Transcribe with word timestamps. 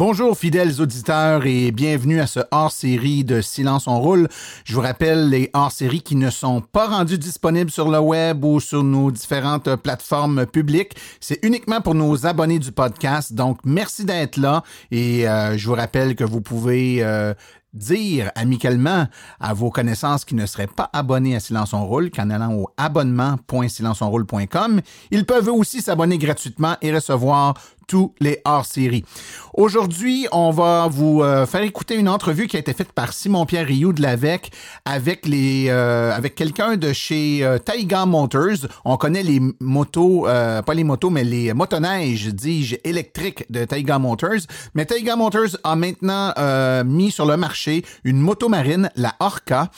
Bonjour 0.00 0.36
fidèles 0.38 0.80
auditeurs 0.80 1.44
et 1.44 1.72
bienvenue 1.72 2.20
à 2.20 2.26
ce 2.26 2.40
hors-série 2.50 3.22
de 3.22 3.42
Silence 3.42 3.86
on 3.86 4.00
roule. 4.00 4.28
Je 4.64 4.74
vous 4.74 4.80
rappelle 4.80 5.28
les 5.28 5.50
hors-séries 5.52 6.00
qui 6.00 6.16
ne 6.16 6.30
sont 6.30 6.62
pas 6.62 6.86
rendus 6.86 7.18
disponibles 7.18 7.70
sur 7.70 7.90
le 7.90 7.98
web 7.98 8.42
ou 8.42 8.60
sur 8.60 8.82
nos 8.82 9.10
différentes 9.10 9.76
plateformes 9.76 10.46
publiques. 10.46 10.96
C'est 11.20 11.44
uniquement 11.44 11.82
pour 11.82 11.94
nos 11.94 12.24
abonnés 12.24 12.58
du 12.58 12.72
podcast. 12.72 13.34
Donc 13.34 13.58
merci 13.64 14.06
d'être 14.06 14.38
là 14.38 14.62
et 14.90 15.28
euh, 15.28 15.58
je 15.58 15.66
vous 15.66 15.74
rappelle 15.74 16.16
que 16.16 16.24
vous 16.24 16.40
pouvez 16.40 17.04
euh, 17.04 17.34
dire 17.74 18.32
amicalement 18.34 19.06
à 19.38 19.52
vos 19.54 19.70
connaissances 19.70 20.24
qui 20.24 20.34
ne 20.34 20.44
seraient 20.46 20.66
pas 20.66 20.90
abonnés 20.92 21.36
à 21.36 21.40
Silence 21.40 21.72
on 21.72 21.86
roule 21.86 22.10
qu'en 22.10 22.30
allant 22.30 22.52
au 22.54 22.68
abonnement.silenceonroule.com, 22.76 24.80
ils 25.10 25.26
peuvent 25.26 25.48
aussi 25.48 25.82
s'abonner 25.82 26.18
gratuitement 26.18 26.76
et 26.82 26.94
recevoir 26.94 27.54
tous 27.90 28.14
les 28.20 28.40
hors-séries. 28.44 29.04
Aujourd'hui, 29.52 30.28
on 30.30 30.52
va 30.52 30.86
vous 30.88 31.22
euh, 31.22 31.44
faire 31.44 31.62
écouter 31.62 31.96
une 31.96 32.08
entrevue 32.08 32.46
qui 32.46 32.56
a 32.56 32.60
été 32.60 32.72
faite 32.72 32.92
par 32.92 33.12
Simon-Pierre 33.12 33.66
Rioux 33.66 33.92
de 33.92 34.00
l'AVEC 34.00 34.52
avec 34.84 35.26
les 35.26 35.66
euh, 35.68 36.12
avec 36.14 36.36
quelqu'un 36.36 36.76
de 36.76 36.92
chez 36.92 37.40
euh, 37.42 37.58
Taiga 37.58 38.06
Motors. 38.06 38.68
On 38.84 38.96
connaît 38.96 39.24
les 39.24 39.40
motos, 39.58 40.28
euh, 40.28 40.62
pas 40.62 40.74
les 40.74 40.84
motos, 40.84 41.10
mais 41.10 41.24
les 41.24 41.52
motoneiges, 41.52 42.28
dis-je, 42.28 42.76
électriques 42.84 43.44
de 43.50 43.64
Taiga 43.64 43.98
Motors. 43.98 44.46
Mais 44.74 44.84
Taiga 44.84 45.16
Motors 45.16 45.56
a 45.64 45.74
maintenant 45.74 46.32
mis 46.84 47.10
sur 47.10 47.26
le 47.26 47.36
marché 47.36 47.84
une 48.04 48.20
moto 48.20 48.48
marine, 48.48 48.88
la 48.94 49.14
Orca. 49.18 49.70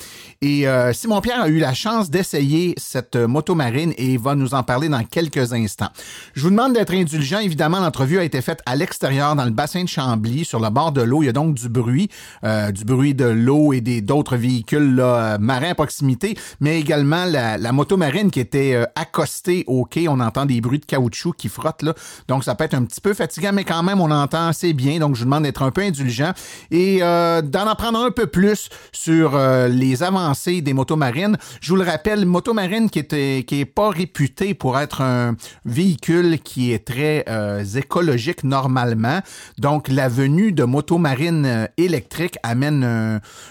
Et 0.43 0.67
Simon-Pierre 0.93 1.43
a 1.43 1.49
eu 1.49 1.59
la 1.59 1.73
chance 1.73 2.11
d'essayer 2.11 2.75
cette 2.77 3.17
moto 3.17 3.55
marine 3.55 3.95
et 3.97 4.17
va 4.17 4.35
nous 4.35 4.55
en 4.55 4.63
parler 4.63 4.89
dans 4.89 5.05
quelques 5.05 5.53
instants. 5.53 5.91
Je 6.35 6.43
vous 6.43 6.51
demande 6.51 6.75
d'être 6.75 6.93
indulgent. 6.93 7.39
Évidemment, 7.39 7.81
l'entrevue 7.81 8.02
a 8.03 8.25
été 8.25 8.43
faite 8.43 8.61
à 8.67 8.77
l'extérieur, 8.77 9.37
dans 9.37 9.45
le 9.45 9.51
bassin 9.51 9.85
de 9.85 9.89
Chambly, 9.89 10.45
sur 10.45 10.61
le 10.61 10.71
bord 10.71 10.93
de 10.93 11.03
l'eau. 11.03 11.23
Il 11.23 11.27
y 11.27 11.29
a 11.29 11.33
donc 11.33 11.55
du 11.55 11.69
bruit, 11.69 12.09
euh, 12.45 12.71
du 12.73 12.85
bruit 12.85 13.15
de 13.15 13.25
l'eau 13.25 13.73
et 13.73 13.81
des 13.81 14.01
d'autres 14.01 14.37
véhicules 14.37 14.99
euh, 15.01 15.39
marins 15.39 15.71
à 15.71 15.75
proximité, 15.75 16.37
mais 16.61 16.81
également 16.81 17.25
la, 17.25 17.59
la 17.59 17.73
moto 17.73 17.97
marine 17.97 18.31
qui 18.31 18.41
était 18.41 18.75
euh, 18.75 18.85
accostée 18.97 19.65
au 19.67 19.85
quai. 19.85 20.09
On 20.09 20.21
entend 20.21 20.47
des 20.47 20.61
bruits 20.61 20.81
de 20.81 20.85
caoutchouc 20.85 21.35
qui 21.37 21.49
frottent, 21.49 21.83
là. 21.83 21.95
donc 22.29 22.45
ça 22.45 22.55
peut 22.55 22.65
être 22.65 22.75
un 22.75 22.85
petit 22.85 23.01
peu 23.01 23.15
fatigant, 23.15 23.53
mais 23.53 23.65
quand 23.65 23.83
même, 23.83 24.01
on 24.01 24.11
entend 24.11 24.49
assez 24.49 24.73
bien. 24.73 24.99
Donc, 24.99 25.15
je 25.15 25.21
vous 25.21 25.27
demande 25.27 25.45
d'être 25.45 25.63
un 25.63 25.71
peu 25.71 25.83
indulgent 25.83 26.33
et 26.71 27.01
d'en 27.01 27.67
apprendre 27.67 28.01
un 28.01 28.11
peu 28.11 28.27
plus 28.27 28.69
sur 28.93 29.39
les 29.69 30.03
avancées 30.03 30.61
des 30.61 30.73
motos 30.73 30.97
marines. 30.97 31.37
Je 31.61 31.71
vous 31.71 31.77
le 31.77 31.85
rappelle, 31.85 32.27
moto 32.27 32.53
marine 32.53 32.91
qui 32.91 32.99
était 32.99 33.45
qui 33.47 33.61
est 33.61 33.65
pas 33.65 33.91
réputé 33.91 34.55
pour 34.55 34.79
être 34.79 35.01
un 35.01 35.37
véhicule 35.65 36.39
qui 36.41 36.73
est 36.73 36.85
très 36.85 37.25
euh, 37.29 37.65
écologique 37.97 38.43
normalement. 38.43 39.21
Donc, 39.59 39.89
la 39.89 40.09
venue 40.09 40.53
de 40.53 40.65
motos 40.65 40.97
marines 40.97 41.45
euh, 41.45 41.67
électriques 41.77 42.39
amène 42.43 42.83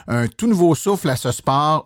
un, 0.08 0.28
tout 0.36 0.48
nouveau 0.48 0.74
souffle 0.74 1.10
à 1.12 1.16
ce 1.16 1.32
sport, 1.32 1.84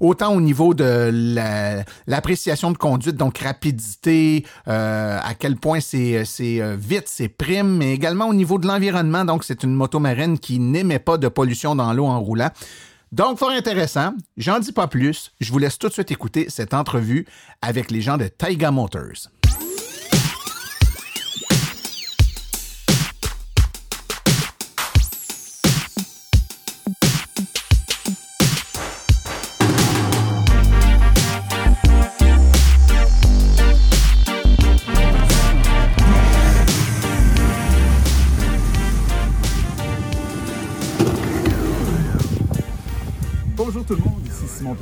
autant 0.00 0.32
au 0.34 0.40
niveau 0.40 0.72
de 0.72 1.10
la- 1.12 1.84
l'appréciation 2.06 2.70
de 2.70 2.78
conduite, 2.78 3.16
donc 3.16 3.38
rapidité, 3.38 4.46
euh, 4.68 5.18
à 5.22 5.34
quel 5.34 5.56
point 5.56 5.80
c'est 5.80 6.24
c'est 6.24 6.62
euh, 6.62 6.76
vite, 6.78 7.04
c'est 7.06 7.28
prime, 7.28 7.76
mais 7.76 7.92
également 7.92 8.26
au 8.26 8.34
niveau 8.34 8.58
de 8.58 8.66
l'environnement. 8.66 9.24
Donc, 9.26 9.44
c'est 9.44 9.62
une 9.62 9.74
moto 9.74 9.98
marine 9.98 10.38
qui 10.38 10.58
n'émet 10.58 10.98
pas 10.98 11.18
de 11.18 11.28
pollution 11.28 11.76
dans 11.76 11.92
l'eau 11.92 12.06
en 12.06 12.20
roulant. 12.20 12.50
Donc, 13.12 13.38
fort 13.38 13.50
intéressant. 13.50 14.14
J'en 14.36 14.58
dis 14.58 14.72
pas 14.72 14.88
plus. 14.88 15.30
Je 15.40 15.52
vous 15.52 15.58
laisse 15.58 15.78
tout 15.78 15.88
de 15.88 15.92
suite 15.92 16.10
écouter 16.10 16.46
cette 16.48 16.74
entrevue 16.74 17.26
avec 17.62 17.90
les 17.90 18.00
gens 18.00 18.16
de 18.16 18.26
Taiga 18.28 18.70
Motors. 18.70 19.30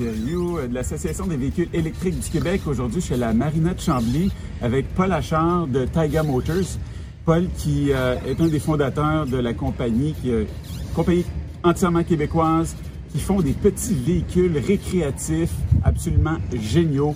Euh, 0.01 0.67
de 0.69 0.75
l'Association 0.75 1.27
des 1.27 1.37
véhicules 1.37 1.69
électriques 1.73 2.19
du 2.19 2.31
Québec. 2.31 2.63
Aujourd'hui, 2.67 3.01
je 3.01 3.07
suis 3.07 3.15
à 3.15 3.19
la 3.19 3.33
Marina 3.35 3.75
de 3.75 3.81
Chambly 3.81 4.31
avec 4.63 4.87
Paul 4.95 5.13
Achard 5.13 5.67
de 5.67 5.85
Taiga 5.85 6.23
Motors. 6.23 6.79
Paul 7.25 7.49
qui 7.57 7.93
euh, 7.93 8.17
est 8.27 8.41
un 8.41 8.47
des 8.47 8.61
fondateurs 8.61 9.27
de 9.27 9.37
la 9.37 9.53
compagnie, 9.53 10.15
qui 10.21 10.31
une 10.31 10.47
compagnie 10.95 11.25
entièrement 11.63 12.03
québécoise, 12.03 12.77
qui 13.13 13.21
font 13.21 13.41
des 13.41 13.53
petits 13.53 13.95
véhicules 13.95 14.57
récréatifs 14.59 15.53
absolument 15.85 16.39
géniaux, 16.53 17.15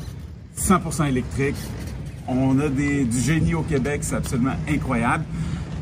100% 0.58 1.08
électriques. 1.08 1.56
On 2.26 2.58
a 2.60 2.68
des, 2.68 3.04
du 3.04 3.18
génie 3.18 3.54
au 3.54 3.62
Québec, 3.62 4.00
c'est 4.02 4.16
absolument 4.16 4.56
incroyable. 4.68 5.24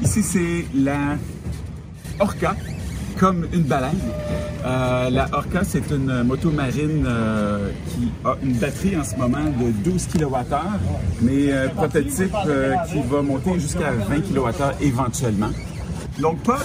Ici, 0.02 0.22
c'est 0.22 0.66
la 0.74 1.16
Orca, 2.20 2.54
comme 3.18 3.46
une 3.52 3.62
baleine. 3.62 3.98
Euh, 4.66 5.10
la 5.10 5.28
Orca, 5.32 5.62
c'est 5.62 5.90
une 5.92 6.24
moto 6.24 6.50
marine 6.50 7.04
euh, 7.06 7.70
qui 7.88 8.10
a 8.24 8.34
une 8.42 8.54
batterie 8.54 8.96
en 8.96 9.04
ce 9.04 9.14
moment 9.14 9.44
de 9.44 9.70
12 9.88 10.08
kWh, 10.08 10.56
mais 11.22 11.52
euh, 11.52 11.68
prototype 11.68 12.34
euh, 12.46 12.74
qui 12.88 13.00
va 13.08 13.22
monter 13.22 13.60
jusqu'à 13.60 13.92
20 13.92 14.20
kWh 14.22 14.82
éventuellement. 14.84 15.50
Donc, 16.20 16.38
Paul, 16.42 16.56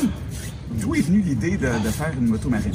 d'où 0.82 0.96
est 0.96 1.02
venue 1.02 1.22
l'idée 1.22 1.58
de, 1.58 1.68
de 1.68 1.90
faire 1.90 2.12
une 2.20 2.28
moto 2.28 2.50
marine? 2.50 2.74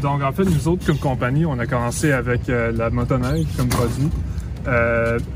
Donc, 0.00 0.22
en 0.22 0.32
fait, 0.32 0.44
nous 0.44 0.68
autres, 0.68 0.86
comme 0.86 0.98
compagnie, 0.98 1.44
on 1.44 1.58
a 1.58 1.66
commencé 1.66 2.12
avec 2.12 2.46
la 2.48 2.90
motoneige 2.90 3.46
comme 3.56 3.68
produit. 3.68 4.08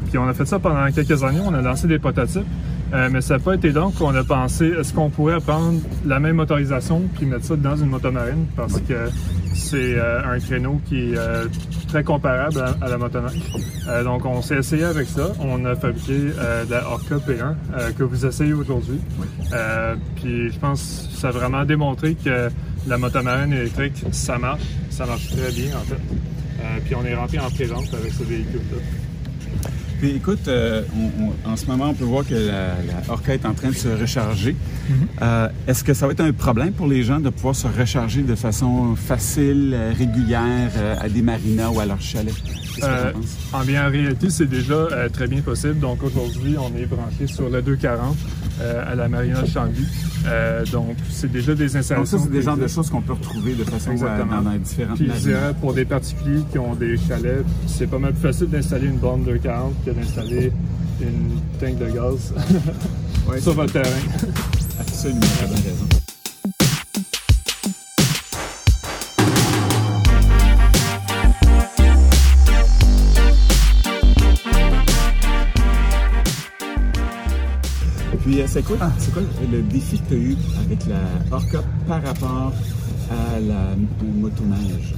Puis 0.08 0.18
on 0.18 0.26
a 0.26 0.34
fait 0.34 0.46
ça 0.46 0.58
pendant 0.58 0.90
quelques 0.90 1.22
années. 1.22 1.40
On 1.44 1.54
a 1.54 1.60
lancé 1.60 1.86
des 1.86 1.98
prototypes. 1.98 2.46
Euh, 2.92 3.08
mais 3.10 3.20
ça 3.20 3.34
n'a 3.34 3.40
pas 3.40 3.54
été 3.54 3.70
donc 3.70 3.94
qu'on 3.94 4.14
a 4.14 4.24
pensé, 4.24 4.66
est-ce 4.66 4.92
qu'on 4.92 5.10
pourrait 5.10 5.40
prendre 5.40 5.80
la 6.04 6.18
même 6.18 6.36
motorisation 6.36 7.02
puis 7.16 7.26
mettre 7.26 7.44
ça 7.44 7.56
dans 7.56 7.76
une 7.76 7.88
motomarine? 7.88 8.46
Parce 8.56 8.80
que 8.80 9.10
c'est 9.54 9.94
euh, 9.96 10.22
un 10.24 10.38
créneau 10.38 10.80
qui 10.88 11.12
est 11.12 11.16
euh, 11.16 11.46
très 11.88 12.02
comparable 12.02 12.60
à, 12.60 12.84
à 12.84 12.88
la 12.88 12.98
motoneige. 12.98 13.40
Euh, 13.88 14.02
donc 14.02 14.24
on 14.24 14.42
s'est 14.42 14.56
essayé 14.56 14.84
avec 14.84 15.06
ça. 15.06 15.32
On 15.40 15.64
a 15.64 15.76
fabriqué 15.76 16.30
la 16.68 16.86
Orca 16.88 17.16
P1 17.16 17.54
euh, 17.76 17.90
que 17.96 18.02
vous 18.02 18.26
essayez 18.26 18.52
aujourd'hui. 18.52 18.98
Puis 20.16 20.50
je 20.50 20.58
pense 20.58 21.08
que 21.12 21.16
ça 21.18 21.28
a 21.28 21.30
vraiment 21.30 21.64
démontré 21.64 22.14
que 22.14 22.48
la 22.86 22.98
motomarine 22.98 23.52
électrique, 23.52 24.04
ça 24.12 24.38
marche. 24.38 24.62
Ça 24.90 25.06
marche 25.06 25.28
très 25.28 25.52
bien 25.52 25.76
en 25.76 25.82
fait. 25.82 26.00
Puis 26.84 26.94
on 26.94 27.04
est 27.04 27.14
rentré 27.14 27.38
en 27.38 27.50
présence 27.50 27.92
avec 27.94 28.12
ce 28.12 28.22
véhicule-là. 28.24 28.78
Puis 30.00 30.10
écoute, 30.16 30.48
euh, 30.48 30.82
on- 30.96 31.24
on- 31.48 31.52
en 31.52 31.56
ce 31.56 31.66
moment, 31.66 31.90
on 31.90 31.94
peut 31.94 32.04
voir 32.04 32.26
que 32.26 32.34
la, 32.34 32.68
la 32.68 33.12
Orca 33.12 33.34
est 33.34 33.44
en 33.44 33.52
train 33.52 33.68
de 33.68 33.74
se 33.74 33.88
recharger. 33.88 34.56
Euh, 35.20 35.48
Est-ce 35.66 35.84
que 35.84 35.92
ça 35.92 36.06
va 36.06 36.12
être 36.12 36.20
un 36.22 36.32
problème 36.32 36.72
pour 36.72 36.86
les 36.86 37.02
gens 37.02 37.20
de 37.20 37.28
pouvoir 37.28 37.54
se 37.54 37.66
recharger 37.66 38.22
de 38.22 38.34
façon 38.34 38.96
facile, 38.96 39.72
euh, 39.74 39.92
régulière 39.96 40.70
à 40.98 41.08
des 41.08 41.20
marinas 41.22 41.68
ou 41.70 41.80
à 41.80 41.86
leur 41.86 42.00
chalet? 42.00 42.32
Que 42.80 42.86
en 43.52 43.64
bien, 43.64 43.86
en 43.86 43.90
réalité, 43.90 44.30
c'est 44.30 44.48
déjà 44.48 44.86
très 45.12 45.26
bien 45.26 45.42
possible. 45.42 45.78
Donc 45.80 46.02
aujourd'hui, 46.02 46.56
on 46.58 46.74
est 46.78 46.86
branché 46.86 47.26
sur 47.26 47.50
le 47.50 47.60
240 47.60 48.16
euh, 48.16 48.49
à 48.60 48.94
la 48.94 49.08
Marina 49.08 49.42
de 49.42 49.46
Chambly. 49.46 49.86
Euh, 50.26 50.64
donc 50.66 50.96
c'est 51.08 51.30
déjà 51.30 51.54
des 51.54 51.68
Donc 51.68 51.76
installations. 51.76 52.18
ça, 52.18 52.24
c'est 52.24 52.30
des 52.30 52.42
genres 52.42 52.56
de 52.56 52.66
choses 52.66 52.90
qu'on 52.90 53.00
peut 53.00 53.14
retrouver 53.14 53.54
de 53.54 53.64
façon 53.64 53.90
euh, 53.90 53.92
Exactement. 53.92 54.42
dans, 54.42 54.56
différentes 54.56 54.96
Puis 54.96 55.10
je 55.14 55.20
dirais 55.20 55.54
pour 55.60 55.72
des 55.72 55.84
particuliers 55.84 56.44
qui 56.50 56.58
ont 56.58 56.74
des 56.74 56.96
chalets, 56.98 57.44
c'est 57.66 57.86
pas 57.86 57.98
mal 57.98 58.12
plus 58.12 58.22
facile 58.22 58.48
d'installer 58.48 58.88
une 58.88 58.98
borne 58.98 59.24
240 59.24 59.74
que 59.84 59.90
d'installer 59.90 60.52
une 61.00 61.40
tank 61.58 61.78
de 61.78 61.86
gaz 61.86 62.34
sur 63.40 63.54
votre 63.54 63.72
terrain. 63.72 63.88
Absolument, 64.78 65.20
raison. 65.20 65.89
Puis, 78.18 78.40
euh, 78.40 78.44
c'est 78.46 78.62
quoi, 78.62 78.76
c'est 78.98 79.12
quoi 79.12 79.22
le 79.50 79.62
défi 79.62 79.98
que 79.98 80.08
tu 80.08 80.14
as 80.14 80.18
eu 80.18 80.36
avec 80.66 80.86
la 80.86 81.36
Orca 81.36 81.58
par 81.86 82.02
rapport 82.02 82.52
à 83.10 83.40
la 83.40 83.76
motoneige? 84.14 84.94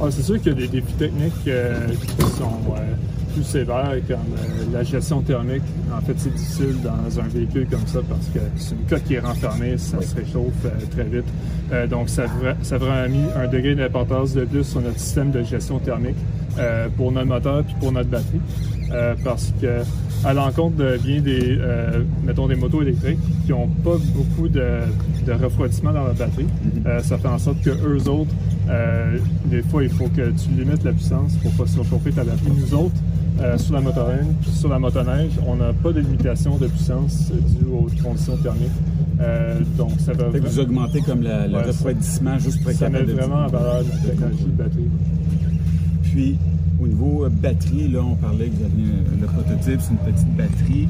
Ah, 0.00 0.06
c'est 0.10 0.22
sûr 0.22 0.40
qu'il 0.40 0.52
y 0.52 0.56
a 0.56 0.58
des 0.58 0.68
défis 0.68 0.94
techniques 0.94 1.32
euh, 1.46 1.88
qui 1.88 2.22
sont 2.36 2.74
euh, 2.76 2.94
plus 3.32 3.44
sévères, 3.44 3.94
comme 4.08 4.72
la 4.72 4.82
gestion 4.82 5.20
thermique. 5.22 5.62
En 5.96 6.00
fait, 6.00 6.14
c'est 6.16 6.34
difficile 6.34 6.76
dans 6.82 7.20
un 7.20 7.28
véhicule 7.28 7.68
comme 7.70 7.86
ça 7.86 8.00
parce 8.08 8.26
que 8.26 8.40
c'est 8.56 8.74
une 8.74 8.86
coque 8.88 9.04
qui 9.04 9.14
est 9.14 9.20
renfermée, 9.20 9.78
ça 9.78 10.02
se 10.02 10.14
réchauffe 10.16 10.52
très 10.90 11.04
vite. 11.04 11.90
Donc, 11.90 12.08
ça, 12.08 12.24
ça 12.62 12.74
a 12.74 12.78
vraiment 12.78 13.08
mis 13.08 13.24
un 13.36 13.46
degré 13.46 13.74
d'importance 13.74 14.34
de 14.34 14.44
plus 14.44 14.64
sur 14.64 14.80
notre 14.80 14.98
système 14.98 15.30
de 15.30 15.42
gestion 15.42 15.78
thermique. 15.78 16.16
Euh, 16.58 16.88
pour 16.96 17.12
notre 17.12 17.26
moteur 17.26 17.64
puis 17.64 17.74
pour 17.80 17.92
notre 17.92 18.08
batterie. 18.08 18.40
Euh, 18.92 19.14
parce 19.24 19.52
que 19.60 19.80
à 20.24 20.32
l'encontre 20.32 20.76
de 20.76 20.96
bien 21.02 21.20
des, 21.20 21.58
euh, 21.58 22.02
mettons, 22.22 22.46
des 22.46 22.54
motos 22.54 22.82
électriques 22.82 23.18
qui 23.44 23.50
n'ont 23.50 23.66
pas 23.66 23.96
beaucoup 24.14 24.48
de, 24.48 24.80
de, 25.26 25.32
refroidissement 25.32 25.92
dans 25.92 26.04
la 26.04 26.12
batterie, 26.12 26.46
mm-hmm. 26.46 27.02
ça 27.02 27.18
fait 27.18 27.28
en 27.28 27.38
sorte 27.38 27.60
que 27.62 27.70
eux 27.70 28.08
autres, 28.08 28.30
des 29.46 29.62
fois, 29.62 29.82
il 29.82 29.90
faut 29.90 30.08
que 30.08 30.30
tu 30.30 30.50
limites 30.56 30.84
la 30.84 30.92
puissance 30.92 31.34
pour 31.42 31.52
pas 31.52 31.66
surchauffer 31.66 32.12
ta 32.12 32.24
batterie. 32.24 32.52
Nous 32.58 32.74
autres, 32.74 32.96
sur 33.58 33.74
la 33.74 33.80
motoneige, 33.80 34.26
sur 34.50 34.68
la 34.70 34.78
motoneige, 34.78 35.32
on 35.46 35.56
n'a 35.56 35.72
pas 35.72 35.92
de 35.92 36.00
limitation 36.00 36.56
de 36.56 36.68
puissance 36.68 37.30
due 37.32 37.66
aux 37.66 37.88
conditions 38.02 38.36
thermiques. 38.36 38.70
Euh, 39.20 39.60
donc, 39.76 39.92
ça 39.98 40.12
va. 40.12 40.24
Que 40.24 40.38
vous 40.38 40.60
augmentez 40.60 41.00
comme 41.00 41.22
la, 41.22 41.46
le 41.46 41.58
refroidissement 41.58 42.38
juste 42.38 42.60
pour 42.62 42.70
être 42.70 42.78
Ça 42.78 42.88
met 42.88 43.02
vraiment 43.02 43.44
en 43.44 43.48
valeur 43.48 43.82
la 43.82 44.08
technologie 44.08 44.44
de 44.44 44.50
batterie. 44.50 44.90
Puis, 46.14 46.38
au 46.80 46.86
niveau 46.86 47.28
batterie, 47.28 47.88
là, 47.88 47.98
on 48.00 48.14
parlait 48.14 48.46
que 48.46 48.54
vous 48.54 48.64
aviez 48.66 48.86
le 49.20 49.26
prototype, 49.26 49.80
c'est 49.80 49.90
une 49.90 50.12
petite 50.12 50.36
batterie. 50.36 50.88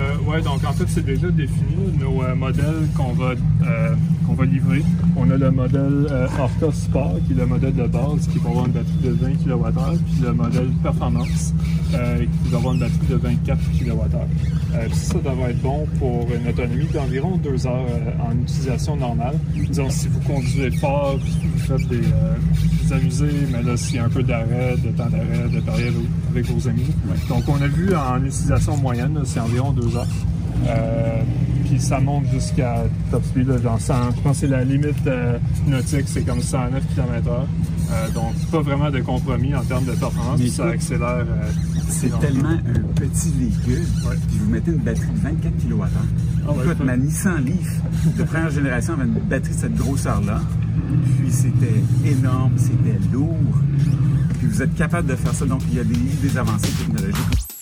Euh, 0.00 0.13
oui, 0.26 0.42
donc 0.42 0.64
en 0.64 0.72
fait, 0.72 0.84
c'est 0.88 1.04
déjà 1.04 1.30
défini 1.30 1.92
nos 1.98 2.22
euh, 2.22 2.34
modèles 2.34 2.88
qu'on 2.96 3.12
va, 3.12 3.32
euh, 3.66 3.94
qu'on 4.26 4.34
va 4.34 4.44
livrer. 4.44 4.82
On 5.16 5.30
a 5.30 5.36
le 5.36 5.50
modèle 5.50 6.06
euh, 6.10 6.26
Orca 6.38 6.72
Sport, 6.72 7.16
qui 7.26 7.32
est 7.32 7.36
le 7.36 7.46
modèle 7.46 7.74
de 7.74 7.86
base, 7.86 8.28
qui 8.32 8.38
va 8.38 8.50
avoir 8.50 8.66
une 8.66 8.72
batterie 8.72 8.98
de 9.02 9.10
20 9.10 9.32
kWh, 9.44 9.98
puis 10.04 10.22
le 10.22 10.32
modèle 10.32 10.68
Performance, 10.82 11.54
qui 11.90 12.50
va 12.50 12.56
avoir 12.56 12.74
une 12.74 12.80
batterie 12.80 13.06
de 13.08 13.16
24 13.16 13.58
kWh. 13.78 14.86
puis 14.88 14.96
ça, 14.96 15.18
devrait 15.18 15.50
être 15.50 15.62
bon 15.62 15.86
pour 15.98 16.26
une 16.34 16.48
autonomie 16.48 16.86
d'environ 16.92 17.36
2 17.36 17.66
heures 17.66 17.86
en 18.26 18.32
utilisation 18.42 18.96
normale. 18.96 19.38
Disons, 19.54 19.90
si 19.90 20.08
vous 20.08 20.20
conduisez 20.20 20.70
fort, 20.70 21.18
vous 21.18 21.58
faites 21.58 21.88
des. 21.88 22.00
vous 22.82 22.92
amusez, 22.92 23.30
mais 23.52 23.62
là, 23.62 23.76
s'il 23.76 23.96
y 23.96 23.98
a 23.98 24.04
un 24.04 24.08
peu 24.08 24.22
d'arrêt, 24.22 24.76
de 24.78 24.90
temps 24.90 25.08
d'arrêt, 25.10 25.48
de 25.52 25.60
période 25.60 25.94
avec 26.30 26.46
vos 26.46 26.68
amis. 26.68 26.86
Donc, 27.28 27.44
on 27.48 27.60
a 27.62 27.68
vu 27.68 27.94
en 27.94 28.24
utilisation 28.24 28.76
moyenne, 28.76 29.20
c'est 29.24 29.40
environ 29.40 29.72
2 29.72 29.82
euh, 29.96 30.04
puis 31.64 31.80
ça 31.80 31.98
monte 32.00 32.26
jusqu'à 32.32 32.84
top 33.10 33.24
speed, 33.24 33.62
genre 33.62 33.80
100, 33.80 33.94
je 34.16 34.20
pense 34.20 34.32
que 34.32 34.40
c'est 34.40 34.46
la 34.46 34.64
limite 34.64 35.06
euh, 35.06 35.38
nautique, 35.66 36.04
c'est 36.06 36.22
comme 36.22 36.40
109 36.40 36.82
km/h. 36.94 37.30
Euh, 37.90 38.10
donc, 38.10 38.34
pas 38.50 38.60
vraiment 38.60 38.90
de 38.90 39.00
compromis 39.00 39.54
en 39.54 39.62
termes 39.62 39.84
de 39.84 39.92
performance, 39.92 40.40
puis 40.40 40.50
ça 40.50 40.66
accélère. 40.66 41.26
c'est 41.88 42.18
tellement 42.20 42.50
un 42.50 42.94
petit 42.94 43.30
véhicule, 43.38 43.84
puis 44.28 44.38
vous 44.38 44.50
mettez 44.50 44.70
une 44.70 44.78
batterie 44.78 45.08
de 45.08 45.20
24 45.20 45.52
kWh. 45.56 46.62
Écoute, 46.64 46.84
ma 46.84 46.96
Nissan 46.96 47.44
Leaf 47.44 47.80
de 48.16 48.22
première 48.24 48.50
génération 48.50 48.94
avait 48.94 49.04
une 49.04 49.14
batterie 49.14 49.54
de 49.54 49.58
cette 49.60 49.74
grosseur-là. 49.74 50.40
Puis 51.18 51.32
c'était 51.32 51.82
énorme, 52.04 52.52
c'était 52.56 52.98
lourd. 53.12 53.36
Puis 54.38 54.48
vous 54.48 54.62
êtes 54.62 54.74
capable 54.74 55.08
de 55.08 55.16
faire 55.16 55.34
ça, 55.34 55.46
donc 55.46 55.62
il 55.70 55.76
y 55.76 55.80
a 55.80 55.84
des, 55.84 55.94
des 55.94 56.36
avancées 56.36 56.68
technologiques. 56.68 57.53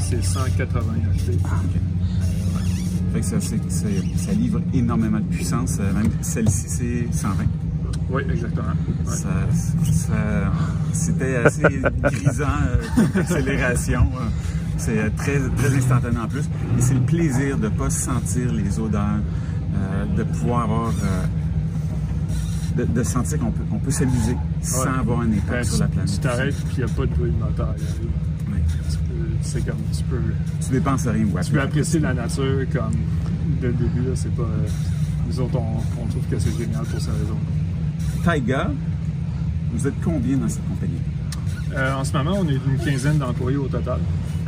C'est 0.00 0.22
180 0.22 0.80
HP. 0.80 1.38
Ah, 1.44 1.56
fait 3.12 3.20
que 3.20 3.26
ça, 3.26 3.40
ça, 3.40 4.32
livre 4.32 4.60
énormément 4.74 5.18
de 5.18 5.24
puissance. 5.24 5.78
Euh, 5.80 5.92
même 5.92 6.10
celle-ci, 6.20 6.68
c'est 6.68 7.06
120. 7.12 7.44
Oui, 8.10 8.22
exactement. 8.30 8.72
C'était 10.92 11.36
assez 11.36 11.62
grisant 12.02 12.44
euh, 12.66 13.20
accélération. 13.20 14.06
C'est 14.76 14.98
euh, 14.98 15.08
très, 15.16 15.38
très 15.56 15.74
instantané 15.74 16.18
en 16.18 16.28
plus. 16.28 16.44
Et 16.78 16.80
c'est 16.80 16.94
le 16.94 17.00
plaisir 17.00 17.56
de 17.56 17.64
ne 17.64 17.68
pas 17.70 17.90
sentir 17.90 18.52
les 18.52 18.78
odeurs, 18.78 19.20
de 20.16 20.22
pouvoir 20.22 20.62
avoir. 20.62 20.92
de, 22.76 23.02
sentir 23.02 23.38
qu'on 23.38 23.50
peut, 23.50 23.64
peut 23.82 23.90
s'amuser 23.90 24.36
sans 24.60 24.92
avoir 24.98 25.20
un 25.20 25.32
impact 25.32 25.50
ben, 25.50 25.64
sur 25.64 25.80
la 25.80 25.88
planète. 25.88 26.12
Tu 26.12 26.18
t'arrêtes 26.18 26.54
et 26.54 26.72
il 26.72 26.78
n'y 26.78 26.84
a 26.84 26.94
pas 26.94 27.06
de 27.06 27.14
bruit 27.14 27.30
de 27.30 27.38
moteur 27.38 27.74
c'est 29.42 29.64
comme 29.64 29.76
tu 29.96 30.02
peux. 30.04 30.20
Tu 30.64 30.72
dépenses 30.72 31.06
rien, 31.06 31.26
Tu 31.44 31.52
peux 31.52 31.60
apprécier 31.60 32.00
la 32.00 32.14
nature 32.14 32.66
comme 32.72 32.92
dès 33.60 33.68
le 33.68 33.72
début, 33.74 34.02
là, 34.02 34.12
c'est 34.14 34.34
pas. 34.34 34.42
Euh, 34.42 34.66
nous 35.26 35.40
autres, 35.40 35.56
on, 35.56 36.06
trouve 36.06 36.24
que 36.30 36.38
c'est 36.38 36.56
génial 36.56 36.84
pour 36.84 37.00
cette 37.00 37.12
raison. 37.12 37.36
Taiga, 38.24 38.70
vous 39.72 39.86
êtes 39.86 40.00
combien 40.04 40.36
dans 40.36 40.48
cette 40.48 40.66
compagnie? 40.68 41.00
Euh, 41.74 41.94
en 41.94 42.04
ce 42.04 42.12
moment, 42.12 42.36
on 42.40 42.48
est 42.48 42.54
une 42.54 42.78
quinzaine 42.84 43.18
d'employés 43.18 43.56
au 43.56 43.66
total. 43.66 43.98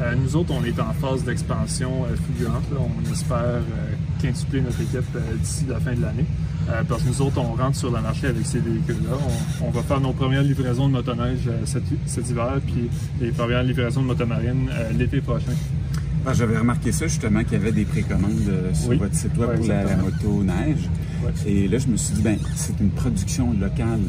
Euh, 0.01 0.15
nous 0.15 0.37
autres, 0.37 0.53
on 0.53 0.65
est 0.65 0.79
en 0.79 0.93
phase 0.93 1.25
d'expansion 1.25 2.05
fulgurante. 2.27 2.65
On 2.79 3.13
espère 3.13 3.61
quintupler 4.23 4.61
notre 4.61 4.81
équipe 4.81 5.19
d'ici 5.41 5.65
la 5.69 5.81
fin 5.81 5.95
de 5.95 6.03
l'année. 6.03 6.27
Euh, 6.69 6.83
parce 6.87 7.03
que 7.03 7.09
nous 7.09 7.23
autres, 7.23 7.39
on 7.39 7.55
rentre 7.55 7.77
sur 7.77 7.91
le 7.91 8.01
marché 8.01 8.27
avec 8.27 8.45
ces 8.45 8.59
véhicules-là. 8.59 9.17
On, 9.63 9.71
va 9.71 9.83
faire 9.83 10.01
nos 10.01 10.13
premières 10.13 10.43
livraisons 10.43 10.89
de 10.89 10.93
motoneige 10.93 11.49
euh, 11.49 11.65
cet, 11.65 12.31
hiver, 12.31 12.61
puis 12.67 12.91
les 13.21 13.31
premières 13.31 13.63
livraisons 13.63 14.03
de 14.03 14.07
motomarine 14.07 14.69
euh, 14.73 14.91
l'été 14.93 15.21
prochain. 15.21 15.53
Ah, 16.27 16.35
j'avais 16.35 16.59
remarqué 16.59 16.93
ça 16.93 17.07
justement 17.07 17.43
qu'il 17.43 17.55
y 17.55 17.57
avait 17.57 17.73
des 17.73 17.85
précommandes 17.85 18.53
sur 18.75 18.99
votre 18.99 19.15
site 19.15 19.37
web 19.39 19.57
pour 19.57 19.67
la, 19.67 19.97
moto 19.97 20.45
Et 21.47 21.69
là, 21.69 21.79
je 21.79 21.89
me 21.89 21.97
suis 21.97 22.15
dit, 22.15 22.23
ben, 22.23 22.39
c'est 22.55 22.79
une 22.81 22.91
production 22.91 23.53
locale. 23.59 24.01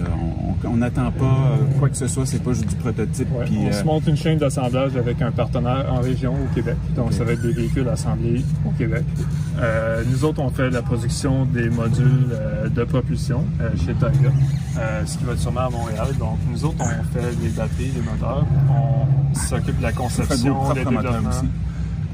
On 0.63 0.77
n'attend 0.77 1.11
pas 1.11 1.57
quoi 1.79 1.89
que 1.89 1.97
ce 1.97 2.07
soit, 2.07 2.25
c'est 2.25 2.43
pas 2.43 2.53
juste 2.53 2.67
du 2.67 2.75
prototype. 2.75 3.27
on 3.33 3.71
se 3.71 3.83
monte 3.83 4.07
une 4.07 4.17
chaîne 4.17 4.37
d'assemblage 4.37 4.95
avec 4.95 5.21
un 5.21 5.31
partenaire 5.31 5.85
en 5.91 5.99
région 5.99 6.33
au 6.33 6.53
Québec. 6.55 6.75
Donc, 6.95 7.13
ça 7.13 7.23
va 7.23 7.33
être 7.33 7.41
des 7.41 7.53
véhicules 7.53 7.87
assemblés 7.87 8.43
au 8.65 8.71
Québec. 8.71 9.03
Euh, 9.61 10.03
nous 10.09 10.23
autres, 10.25 10.41
on 10.41 10.49
fait 10.49 10.69
la 10.69 10.81
production 10.81 11.45
des 11.45 11.69
modules 11.69 12.27
euh, 12.31 12.69
de 12.69 12.83
propulsion 12.83 13.45
euh, 13.61 13.69
chez 13.85 13.93
Toyota, 13.93 14.31
ce 15.05 15.17
qui 15.17 15.23
va 15.25 15.33
être 15.33 15.39
sûrement 15.39 15.67
à 15.67 15.69
Montréal. 15.69 16.07
Donc, 16.17 16.37
nous 16.49 16.65
autres, 16.65 16.77
on 16.79 17.13
fait 17.13 17.31
les 17.41 17.49
batteries, 17.49 17.91
les 17.95 18.01
moteurs. 18.01 18.45
On 18.69 19.35
s'occupe 19.35 19.77
de 19.77 19.83
la 19.83 19.91
conception, 19.91 20.73
des 20.73 20.85
développements. 20.85 21.29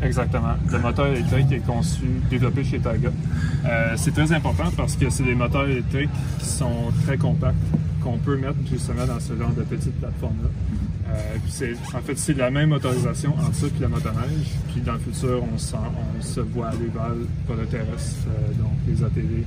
Exactement. 0.06 0.56
Le 0.72 0.80
moteur 0.80 1.08
électrique 1.08 1.52
est 1.52 1.66
conçu, 1.66 2.06
développé 2.30 2.64
chez 2.64 2.80
Taiga. 2.80 3.10
c'est 3.96 4.14
très 4.14 4.32
important 4.32 4.72
parce 4.78 4.96
que 4.96 5.10
c'est 5.10 5.24
des 5.24 5.36
moteurs 5.36 5.68
électriques 5.68 6.10
qui 6.40 6.46
sont 6.46 6.92
très 7.06 7.18
compacts, 7.18 7.56
qu'on 8.04 8.18
peut 8.18 8.38
mettre 8.38 8.60
justement 8.70 9.06
dans 9.06 9.20
ce 9.20 9.36
genre 9.36 9.52
de 9.52 9.64
petite 9.64 10.00
plateforme-là. 10.00 10.50
Euh, 11.16 11.74
en 11.94 12.02
fait, 12.02 12.18
c'est 12.18 12.34
la 12.34 12.50
même 12.50 12.70
motorisation 12.70 13.34
entre 13.36 13.54
ça 13.54 13.68
et 13.68 13.82
la 13.82 13.88
motoneige. 13.88 14.48
Puis 14.72 14.82
dans 14.82 14.94
le 14.94 15.00
futur, 15.00 15.44
on, 15.44 15.58
se 15.58 16.40
voit 16.42 16.68
aller 16.70 16.90
vers 16.94 17.58
le 17.58 17.66
terrestre, 17.66 18.28
euh, 18.28 18.54
donc 18.54 18.74
les 18.88 19.04
ATV, 19.04 19.46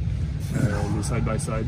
euh, 0.57 0.59
les 0.97 1.03
side-by-side. 1.03 1.67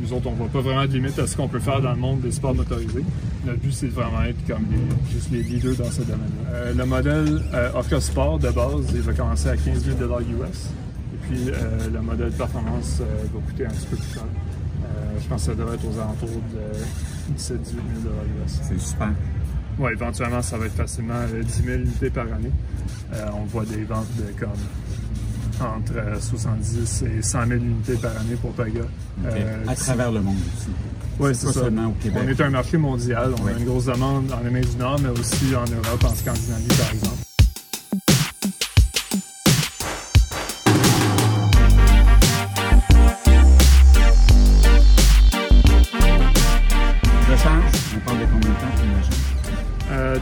Nous 0.00 0.12
autres, 0.12 0.26
on 0.26 0.32
voit 0.32 0.48
pas 0.48 0.60
vraiment 0.60 0.86
de 0.86 0.92
limite 0.92 1.18
à 1.18 1.26
ce 1.26 1.36
qu'on 1.36 1.48
peut 1.48 1.60
faire 1.60 1.80
dans 1.80 1.92
le 1.92 1.98
monde 1.98 2.20
des 2.20 2.32
sports 2.32 2.54
motorisés. 2.54 3.04
Notre 3.44 3.58
but, 3.60 3.72
c'est 3.72 3.86
de 3.86 3.92
vraiment 3.92 4.22
être 4.22 4.46
comme 4.46 4.66
juste 5.12 5.30
les 5.30 5.42
leaders 5.42 5.76
dans 5.76 5.90
ce 5.90 6.02
domaine-là. 6.02 6.72
le 6.72 6.84
modèle 6.84 7.42
Orca 7.74 8.00
Sport 8.00 8.38
de 8.38 8.50
base, 8.50 8.86
il 8.94 9.00
va 9.00 9.12
commencer 9.12 9.48
à 9.48 9.56
15 9.56 9.84
000 9.84 9.98
US. 9.98 10.70
Et 11.14 11.16
puis, 11.26 11.50
le 11.92 12.00
modèle 12.00 12.32
performance 12.32 13.00
va 13.00 13.40
coûter 13.46 13.66
un 13.66 13.70
petit 13.70 13.86
peu 13.86 13.96
plus 13.96 14.14
cher. 14.14 14.24
je 15.20 15.28
pense 15.28 15.40
que 15.40 15.52
ça 15.52 15.54
devrait 15.54 15.74
être 15.74 15.84
aux 15.84 15.98
alentours 15.98 16.28
de 16.28 17.34
17 17.36 17.62
18 17.62 17.76
000 18.02 18.14
C'est 18.46 18.80
super. 18.80 19.10
Oui, 19.78 19.92
éventuellement, 19.92 20.42
ça 20.42 20.58
va 20.58 20.66
être 20.66 20.76
facilement 20.76 21.14
10 21.40 21.62
000 21.64 21.78
unités 21.78 22.10
par 22.10 22.24
année. 22.24 22.52
Euh, 23.14 23.26
on 23.34 23.44
voit 23.44 23.64
des 23.64 23.84
ventes 23.84 24.08
de 24.16 24.38
comme 24.38 24.50
entre 25.62 26.20
70 26.20 27.02
et 27.02 27.22
100 27.22 27.46
000 27.46 27.60
unités 27.60 27.94
par 27.94 28.12
année 28.12 28.36
pour 28.40 28.52
Paga. 28.52 28.80
Euh, 29.24 29.64
à 29.66 29.74
travers 29.74 30.12
le 30.12 30.20
monde 30.20 30.36
aussi. 30.56 30.70
Oui, 31.20 31.34
c'est 31.34 31.46
ça. 31.46 31.52
Seulement 31.52 31.86
au 31.86 31.92
Québec. 31.92 32.22
On 32.24 32.28
est 32.28 32.40
un 32.40 32.50
marché 32.50 32.76
mondial. 32.76 33.34
On 33.42 33.46
a 33.46 33.52
une 33.52 33.64
grosse 33.64 33.86
demande 33.86 34.32
en 34.32 34.46
Amérique 34.46 34.70
du 34.70 34.76
Nord, 34.76 34.98
mais 35.00 35.10
aussi 35.10 35.54
en 35.54 35.64
Europe, 35.64 36.04
en 36.04 36.14
Scandinavie, 36.14 36.68
par 36.78 36.92
exemple. 36.92 37.22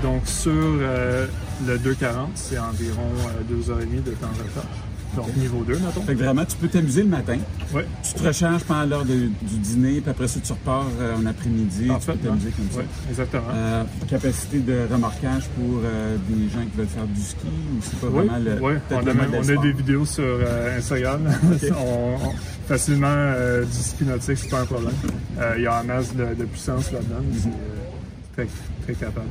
donc 0.03 0.27
sur 0.27 0.53
euh, 0.55 1.27
le 1.67 1.79
240, 1.79 2.31
c'est 2.35 2.59
environ 2.59 3.11
2h30 3.51 3.71
euh, 3.71 4.01
de 4.01 4.11
temps 4.13 4.29
de 4.37 4.43
recharge. 4.43 4.90
Donc 5.17 5.37
niveau 5.37 5.63
2, 5.65 5.75
mettons. 5.75 6.03
Fait 6.03 6.15
que 6.15 6.19
vraiment, 6.19 6.45
tu 6.45 6.57
peux 6.57 6.69
t'amuser 6.69 7.03
le 7.03 7.09
matin. 7.09 7.39
Oui. 7.75 7.83
Tu 8.03 8.15
te 8.15 8.27
recharges 8.27 8.65
pendant 8.65 8.85
l'heure 8.85 9.05
du 9.05 9.31
dîner, 9.43 10.01
puis 10.01 10.11
après 10.11 10.29
ça, 10.29 10.41
tu 10.43 10.53
repars 10.53 10.87
euh, 11.01 11.17
en 11.17 11.27
après-midi. 11.27 11.89
tu 12.01 12.07
peux 12.07 12.19
t'amuser 12.19 12.51
comme 12.51 12.71
ça. 12.71 12.79
Oui, 12.79 12.85
exactement. 13.09 13.43
capacité 14.09 14.59
de 14.59 14.87
remorquage 14.91 15.49
pour 15.57 15.81
des 15.81 16.49
gens 16.49 16.65
qui 16.71 16.77
veulent 16.77 16.87
faire 16.87 17.07
du 17.07 17.21
ski 17.21 17.47
ou 17.47 17.83
c'est 17.83 18.01
pas 18.01 18.07
vraiment 18.07 18.39
le. 18.39 18.61
Oui, 18.61 18.75
on, 18.91 18.97
a, 18.97 19.13
on 19.43 19.49
a 19.49 19.63
des 19.63 19.73
vidéos 19.73 20.05
sur 20.05 20.39
Instagram. 20.77 21.23
on, 21.77 22.19
facilement 22.69 23.33
du 23.65 23.83
ski 23.83 24.05
nautique, 24.05 24.39
c'est 24.39 24.51
pas 24.51 24.61
un 24.61 24.67
problème. 24.67 24.95
Il 25.57 25.63
y 25.63 25.67
a 25.67 25.79
un 25.79 25.85
masse 25.85 26.15
de, 26.15 26.45
puissance 26.45 26.93
là-dedans. 26.93 27.23
Mm-hmm 27.33 27.51
très, 28.33 28.47
très 28.83 28.95
capable. 28.95 29.29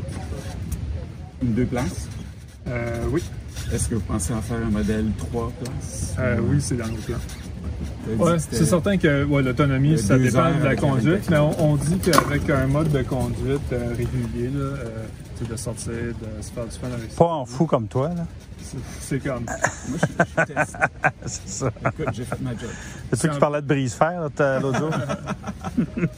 Une 1.41 1.53
deux 1.53 1.65
places? 1.65 2.07
Euh, 2.67 3.05
oui, 3.11 3.23
Est-ce 3.73 3.87
que 3.89 3.95
vous 3.95 4.01
pensez 4.01 4.33
en 4.33 4.41
faire 4.41 4.57
un 4.65 4.69
modèle 4.71 5.05
trois 5.17 5.51
places? 5.61 6.15
Euh, 6.19 6.37
oui, 6.41 6.57
c'est 6.59 6.75
dans 6.77 6.87
nos 6.87 6.95
plans. 6.97 7.17
Ouais, 8.17 8.33
que 8.37 8.39
c'est 8.51 8.65
certain 8.65 8.97
que 8.97 9.23
ouais, 9.25 9.43
l'autonomie, 9.43 9.97
ça 9.99 10.17
dépend 10.17 10.51
de 10.57 10.63
la 10.63 10.75
conduite, 10.75 11.29
mais 11.29 11.37
on, 11.37 11.71
on 11.73 11.75
dit 11.75 11.97
qu'avec 11.99 12.49
un 12.49 12.65
mode 12.67 12.91
de 12.91 13.03
conduite 13.03 13.61
euh, 13.71 13.89
régulier, 13.95 14.47
là, 14.49 14.59
euh, 14.63 15.05
tu 15.37 15.45
de 15.45 15.55
sortir, 15.55 15.91
de 15.93 16.41
se 16.41 16.51
faire 16.51 16.65
du 16.65 16.71
fun 16.71 16.87
avec 16.87 17.11
ça, 17.11 17.17
Pas 17.17 17.25
en 17.25 17.45
fou 17.45 17.65
comme 17.67 17.87
toi, 17.87 18.09
là. 18.09 18.25
c'est- 18.99 19.19
comme. 19.19 19.43
Moi, 19.45 19.57
je 19.91 19.97
suis- 19.97 20.15
je 20.17 20.43
suis 20.43 20.53
test. 20.55 20.77
C'est 21.27 21.47
ça. 21.49 21.71
Écoute, 21.87 22.07
j'ai 22.13 22.23
fait 22.25 22.41
ma 22.41 22.51
job. 22.51 22.69
C'est 23.13 23.21
toi 23.27 23.29
qui 23.35 23.39
parlais 23.39 23.61
de 23.61 23.67
brise-fer 23.67 24.21
l'autre 24.61 24.77
jour? 24.79 24.89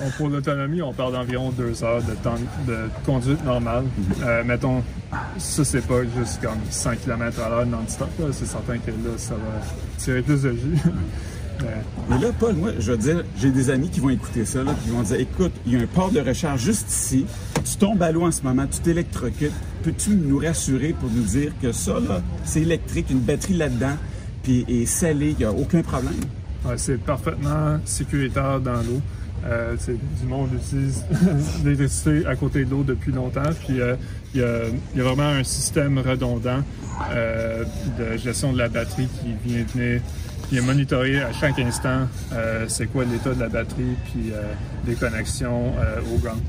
On- 0.00 0.10
pour 0.16 0.28
l'autonomie, 0.28 0.80
on 0.82 0.92
parle 0.92 1.12
d'environ 1.12 1.50
deux 1.50 1.82
heures 1.84 2.02
de 2.02 2.14
temps 2.14 2.34
de 2.66 2.88
conduite 3.04 3.44
normale. 3.44 3.84
Euh, 4.22 4.42
mettons, 4.44 4.82
ça, 5.38 5.64
c'est 5.64 5.86
pas 5.86 6.02
juste 6.16 6.40
comme 6.42 6.58
100 6.70 6.96
km 6.96 7.40
à 7.40 7.48
l'heure 7.48 7.66
non-stop. 7.66 8.08
C'est 8.32 8.46
certain 8.46 8.78
que 8.78 8.90
là, 8.90 9.10
ça 9.16 9.34
va 9.34 9.60
tirer 9.98 10.22
plus 10.22 10.42
de 10.42 10.52
jus. 10.52 10.78
Mais, 12.10 12.18
là, 12.18 12.28
Paul, 12.40 12.54
moi, 12.56 12.70
je 12.80 12.90
veux 12.90 12.98
dire, 12.98 13.22
j'ai 13.38 13.50
des 13.52 13.70
amis 13.70 13.88
qui 13.88 14.00
vont 14.00 14.10
écouter 14.10 14.44
ça, 14.44 14.64
là, 14.64 14.72
puis 14.72 14.86
ils 14.86 14.92
vont 14.92 15.02
dire, 15.02 15.20
écoute, 15.20 15.52
il 15.64 15.74
y 15.74 15.76
a 15.76 15.80
un 15.82 15.86
port 15.86 16.10
de 16.10 16.18
recharge 16.18 16.60
juste 16.62 16.90
ici. 16.90 17.24
Tu 17.64 17.76
tombes 17.76 18.02
à 18.02 18.10
l'eau 18.10 18.24
en 18.24 18.32
ce 18.32 18.42
moment, 18.42 18.66
tu 18.66 18.80
t'électrocutes. 18.80 19.52
Peux-tu 19.84 20.10
nous 20.16 20.38
rassurer 20.38 20.92
pour 20.98 21.08
nous 21.10 21.22
dire 21.22 21.52
que 21.62 21.70
ça, 21.70 22.00
là, 22.00 22.20
c'est 22.44 22.62
électrique, 22.62 23.10
une 23.10 23.20
batterie 23.20 23.54
là-dedans, 23.54 23.96
puis 24.42 24.64
est 24.68 24.86
scellée, 24.86 25.30
il 25.32 25.36
n'y 25.36 25.44
a 25.44 25.52
aucun 25.52 25.82
problème? 25.82 26.14
Ouais, 26.64 26.74
c'est 26.78 26.98
parfaitement 26.98 27.78
sécuritaire 27.84 28.58
dans 28.58 28.78
l'eau. 28.82 29.00
Euh, 29.44 29.76
du 30.20 30.26
monde 30.26 30.50
utilise 30.54 31.04
l'électricité 31.64 32.24
à 32.26 32.36
côté 32.36 32.64
de 32.64 32.70
l'eau 32.70 32.84
depuis 32.84 33.12
longtemps. 33.12 33.50
Puis 33.66 33.80
euh, 33.80 33.96
il 34.34 34.40
y, 34.40 34.44
a, 35.00 35.02
vraiment 35.02 35.28
un 35.28 35.42
système 35.42 35.98
redondant 35.98 36.62
euh, 37.10 37.64
de 37.98 38.16
gestion 38.16 38.52
de 38.52 38.58
la 38.58 38.68
batterie 38.68 39.08
qui 39.20 39.34
vient 39.44 39.64
venir 39.64 40.00
monitoré 40.64 41.20
à 41.20 41.32
chaque 41.32 41.58
instant 41.58 42.06
c'est 42.68 42.86
quoi 42.86 43.04
l'état 43.06 43.32
de 43.32 43.40
la 43.40 43.48
batterie 43.48 43.96
puis 44.04 44.32
les 44.86 44.94
connexions 44.94 45.72
au 46.12 46.18
ground. 46.18 46.42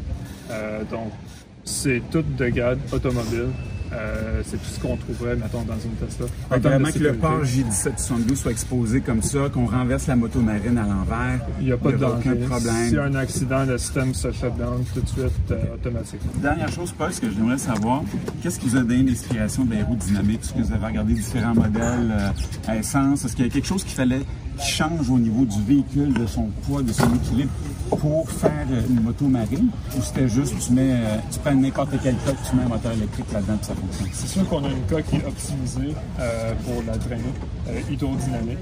Donc 0.92 1.14
c'est 1.64 2.02
tout 2.12 2.22
de 2.22 2.50
grade 2.50 2.80
automobile. 2.92 3.48
Euh, 3.94 4.42
c'est 4.46 4.58
tout 4.58 4.70
ce 4.70 4.80
qu'on 4.80 4.98
trouverait, 4.98 5.36
mettons, 5.36 5.62
dans 5.62 5.74
une 5.74 5.92
Tesla. 5.92 6.26
En 6.50 6.56
que 6.56 6.60
vraiment 6.62 6.90
le 7.00 7.14
port 7.14 7.44
J1772 7.44 8.36
soit 8.36 8.52
exposé 8.52 9.02
comme 9.02 9.22
ça, 9.22 9.50
qu'on 9.54 9.66
renverse 9.66 10.08
la 10.08 10.16
moto 10.16 10.40
marine 10.40 10.78
à 10.78 10.84
l'envers. 10.84 11.40
Il 11.60 11.68
n'y 11.68 11.72
a 11.72 11.78
pas 11.78 11.92
de 11.92 12.04
aucun 12.04 12.36
problème. 12.36 12.86
S'il 12.86 12.96
y 12.96 12.98
a 12.98 13.04
un 13.04 13.16
accident, 13.16 13.66
le 13.66 13.78
système 13.78 14.14
se 14.14 14.32
shut 14.32 14.56
down 14.58 14.84
tout 14.94 15.02
de 15.02 15.08
suite 15.08 15.52
euh, 15.52 15.76
automatiquement. 15.76 16.32
Dernière 16.42 16.72
chose, 16.72 16.94
Paul, 16.98 17.14
ce 17.14 17.22
que 17.22 17.30
j'aimerais 17.30 17.58
savoir, 17.58 18.04
qu'est-ce 18.42 18.60
qui 18.60 18.70
vous 18.70 18.78
a 18.78 18.82
donné 18.82 19.04
l'inspiration 19.04 19.66
de 19.66 19.74
l'aérodynamique? 19.74 20.42
Est-ce 20.44 20.54
que 20.54 20.62
vous 20.62 20.74
avez 20.74 20.86
regardé 20.86 21.14
différents 21.14 21.56
modèles 21.56 22.12
euh, 22.12 22.30
à 22.68 22.78
essence? 22.78 23.26
Est-ce 23.26 23.36
qu'il 23.36 23.46
y 23.46 23.50
a 23.50 23.52
quelque 23.52 23.68
chose 23.68 23.84
qu'il 23.84 23.96
fallait 23.96 24.22
qui 24.58 24.68
change 24.68 25.10
au 25.10 25.18
niveau 25.18 25.46
du 25.46 25.62
véhicule, 25.64 26.14
de 26.14 26.28
son 26.28 26.48
poids, 26.68 26.84
de 26.84 26.94
son 26.94 27.12
équilibre 27.16 27.52
pour 27.90 28.30
faire 28.30 28.68
une 28.90 29.02
moto 29.02 29.26
marine? 29.28 29.70
Ou 29.98 30.02
c'était 30.02 30.28
juste, 30.28 30.54
tu 30.60 30.74
mets, 30.74 30.96
tu 31.32 31.40
prends 31.40 31.56
n'importe 31.56 31.96
quel 32.04 32.16
coque, 32.26 32.38
tu 32.48 32.56
mets 32.56 32.64
un 32.64 32.70
moteur 32.70 32.92
électrique 32.92 33.32
là-dedans, 33.34 33.58
ça? 33.62 33.74
C'est 34.12 34.28
sûr 34.28 34.48
qu'on 34.50 34.64
a 34.64 34.70
une 34.70 34.82
coque 34.90 35.06
qui 35.10 35.16
est 35.18 35.26
optimisée 35.26 35.94
euh, 36.20 36.54
pour 36.66 36.84
la 36.86 36.98
traînée 36.98 37.24
euh, 37.70 37.80
hydrodynamique. 37.92 38.58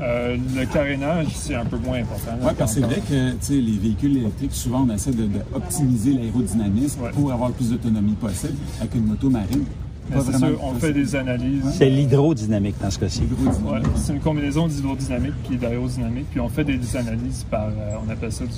Euh, 0.00 0.36
le 0.56 0.66
carénage, 0.66 1.26
c'est 1.34 1.54
un 1.54 1.64
peu 1.64 1.76
moins 1.78 1.98
important. 2.00 2.32
Oui, 2.42 2.52
parce 2.58 2.74
que 2.74 2.80
c'est 2.80 2.86
vrai 2.86 3.00
que 3.08 3.52
les 3.52 3.78
véhicules 3.78 4.16
électriques, 4.18 4.54
souvent, 4.54 4.86
on 4.88 4.94
essaie 4.94 5.10
de, 5.12 5.24
de 5.26 5.40
optimiser 5.54 6.12
l'aérodynamisme 6.14 7.02
Ouais. 7.02 7.10
pour 7.10 7.32
avoir 7.32 7.48
le 7.48 7.54
plus 7.54 7.70
d'autonomie 7.70 8.12
possible 8.12 8.54
avec 8.80 8.94
une 8.94 9.06
moto 9.06 9.30
marine. 9.30 9.64
Mais 10.10 10.16
c'est 10.24 10.30
vraiment 10.32 10.46
sûr, 10.48 10.64
on 10.64 10.74
fait 10.74 10.92
des 10.92 11.14
analyses. 11.16 11.64
C'est 11.72 11.88
l'hydrodynamique 11.90 12.76
dans 12.82 12.90
ce 12.90 12.98
cas-ci. 12.98 13.22
Ouais, 13.64 13.78
c'est 13.96 14.12
une 14.12 14.20
combinaison 14.20 14.66
d'hydrodynamique 14.68 15.34
puis 15.48 15.56
d'aérodynamique. 15.56 16.26
Puis 16.30 16.40
on 16.40 16.48
fait 16.48 16.64
des 16.64 16.96
analyses 16.96 17.44
par, 17.50 17.66
euh, 17.68 17.96
on 18.06 18.10
appelle 18.10 18.32
ça 18.32 18.44
du, 18.44 18.50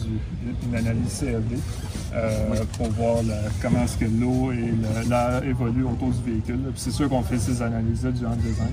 une 0.69 0.75
analyse 0.77 1.09
CFD, 1.21 1.57
euh, 2.15 2.31
pour 2.77 2.89
voir 2.91 3.17
la- 3.23 3.35
comment 3.61 3.85
est-ce 3.85 3.97
que 3.97 4.05
l'eau 4.05 4.53
et 4.53 4.73
l'air 5.09 5.43
évoluent 5.45 5.85
autour 5.85 6.11
du 6.11 6.31
véhicule. 6.31 6.59
Puis 6.73 6.73
c'est 6.77 6.91
sûr 6.91 7.09
qu'on 7.09 7.23
fait 7.23 7.39
ces 7.39 7.63
analyses-là 7.63 8.11
durant 8.13 8.31
le 8.33 8.37
design. 8.51 8.69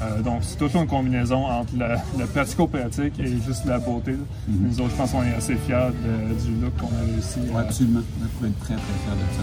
Euh, 0.00 0.22
donc 0.22 0.38
c'est 0.42 0.56
toujours 0.58 0.82
une 0.82 0.88
combinaison 0.88 1.44
entre 1.46 1.72
la- 1.76 2.02
le 2.18 2.26
pratico-pratique 2.26 3.14
et 3.20 3.26
juste 3.46 3.64
la 3.66 3.78
beauté. 3.78 4.12
là. 4.12 4.18
Nous 4.48 4.80
autres, 4.80 4.90
je 4.90 4.96
pense 4.96 5.10
qu'on 5.12 5.22
est 5.22 5.34
assez 5.34 5.54
fiers 5.56 5.76
de- 6.04 6.34
du 6.44 6.60
look 6.60 6.72
qu'on 6.78 6.86
a 6.86 7.04
réussi. 7.12 7.38
Oui, 7.48 7.56
à- 7.56 7.60
absolument. 7.60 8.00
On 8.22 8.40
peut 8.40 8.46
être 8.48 8.58
très, 8.60 8.74
très 8.74 8.82
fiers 8.82 9.16
de 9.16 9.36
ça. 9.36 9.42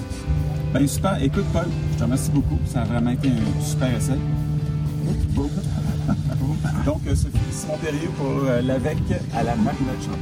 Ben 0.74 0.88
super. 0.88 1.24
Écoute, 1.24 1.46
Paul, 1.54 1.66
je 1.94 1.98
te 1.98 2.04
remercie 2.04 2.32
beaucoup. 2.32 2.58
Ça 2.66 2.82
a 2.82 2.86
vraiment 2.86 3.12
été 3.12 3.30
un 3.30 3.62
super 3.62 3.96
essai. 3.96 4.18
Donc, 6.86 7.02
euh, 7.08 7.16
ce 7.16 7.28
fut 7.28 7.52
Simon 7.52 7.78
Perrier 7.82 8.08
pour 8.18 8.44
euh, 8.46 8.62
l'AVEC 8.62 8.98
à 9.34 9.44
la 9.44 9.56
Marina 9.56 9.92
Champ. 10.02 10.18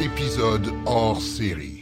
Épisode 0.00 0.72
hors 0.86 1.20
série. 1.20 1.77